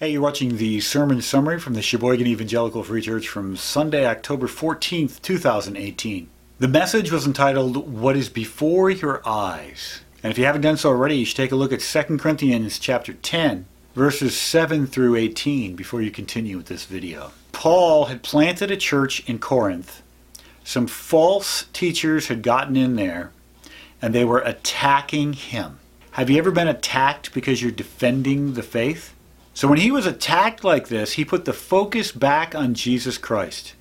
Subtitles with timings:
[0.00, 4.48] Hey, you're watching the sermon summary from the Sheboygan Evangelical Free Church from Sunday, October
[4.48, 6.28] 14th, 2018.
[6.58, 10.00] The message was entitled, What is Before Your Eyes?
[10.20, 12.80] And if you haven't done so already, you should take a look at 2 Corinthians
[12.80, 17.30] chapter 10, verses 7 through 18 before you continue with this video.
[17.52, 20.02] Paul had planted a church in Corinth.
[20.64, 23.30] Some false teachers had gotten in there,
[24.02, 25.78] and they were attacking him.
[26.10, 29.14] Have you ever been attacked because you're defending the faith?
[29.54, 33.74] So when he was attacked like this, he put the focus back on Jesus Christ.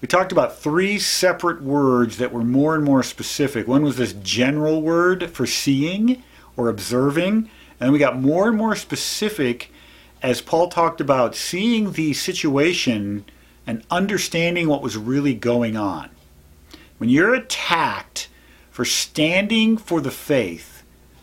[0.00, 3.68] We talked about three separate words that were more and more specific.
[3.68, 6.24] One was this general word for seeing
[6.56, 7.48] or observing,
[7.78, 9.70] and we got more and more specific
[10.20, 13.24] as Paul talked about seeing the situation
[13.68, 16.10] and understanding what was really going on.
[16.98, 18.28] When you're attacked
[18.70, 20.69] for standing for the faith,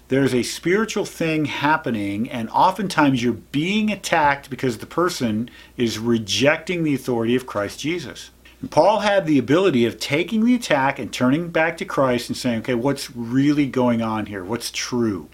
[0.10, 6.84] there's a spiritual thing happening, and oftentimes you're being attacked because the person is rejecting
[6.84, 8.32] the authority of Christ Jesus.
[8.62, 12.38] And Paul had the ability of taking the attack and turning back to Christ and
[12.38, 14.44] saying, okay, what's really going on here?
[14.44, 15.30] What's true?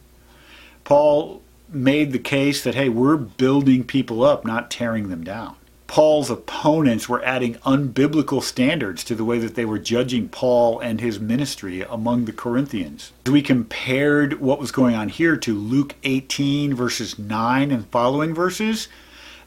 [0.84, 5.56] Paul made the case that, hey, we're building people up, not tearing them down.
[5.94, 11.00] Paul's opponents were adding unbiblical standards to the way that they were judging Paul and
[11.00, 13.12] his ministry among the Corinthians.
[13.28, 18.88] We compared what was going on here to Luke 18, verses 9 and following verses,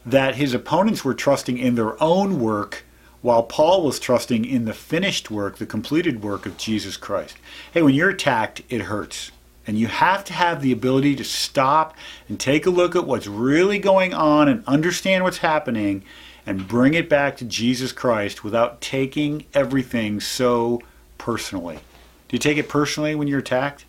[0.05, 2.85] that his opponents were trusting in their own work
[3.21, 7.35] while Paul was trusting in the finished work, the completed work of Jesus Christ.
[7.73, 9.33] Hey, when you're attacked, it hurts.
[9.67, 11.93] And you have to have the ability to stop
[12.29, 16.05] and take a look at what's really going on and understand what's happening
[16.47, 20.81] and bring it back to Jesus Christ without taking everything so
[21.17, 21.75] personally.
[21.75, 23.83] Do you take it personally when you're attacked?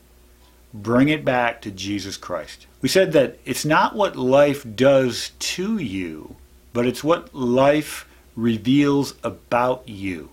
[0.74, 2.66] Bring it back to Jesus Christ.
[2.82, 6.34] We said that it's not what life does to you,
[6.72, 10.30] but it's what life reveals about you.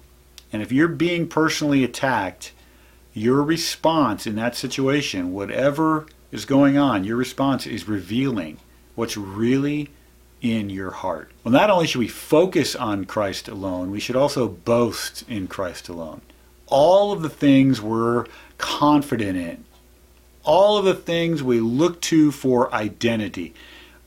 [0.51, 2.53] And if you're being personally attacked,
[3.13, 8.57] your response in that situation, whatever is going on, your response is revealing
[8.95, 9.89] what's really
[10.41, 11.31] in your heart.
[11.43, 15.89] Well, not only should we focus on Christ alone, we should also boast in Christ
[15.89, 16.21] alone.
[16.67, 18.25] All of the things we're
[18.57, 19.65] confident in,
[20.43, 23.53] all of the things we look to for identity,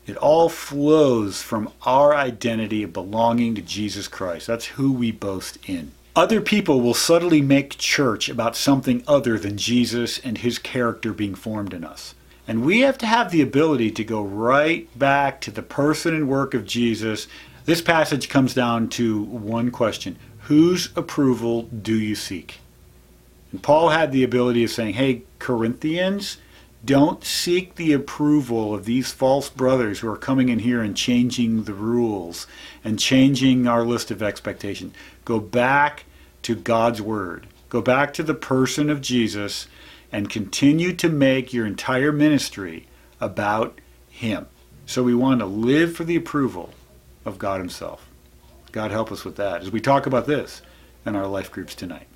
[0.07, 4.47] it all flows from our identity of belonging to Jesus Christ.
[4.47, 5.91] That's who we boast in.
[6.15, 11.35] Other people will subtly make church about something other than Jesus and his character being
[11.35, 12.15] formed in us.
[12.49, 16.27] And we have to have the ability to go right back to the person and
[16.27, 17.27] work of Jesus.
[17.65, 22.57] This passage comes down to one question Whose approval do you seek?
[23.51, 26.37] And Paul had the ability of saying, Hey, Corinthians,
[26.83, 31.65] don't seek the approval of these false brothers who are coming in here and changing
[31.65, 32.47] the rules
[32.83, 34.95] and changing our list of expectations.
[35.23, 36.05] Go back
[36.41, 37.45] to God's Word.
[37.69, 39.67] Go back to the person of Jesus
[40.11, 42.87] and continue to make your entire ministry
[43.19, 44.47] about Him.
[44.85, 46.73] So we want to live for the approval
[47.25, 48.09] of God Himself.
[48.71, 50.61] God help us with that as we talk about this
[51.05, 52.07] in our life groups tonight.